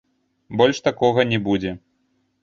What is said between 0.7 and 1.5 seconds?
такога не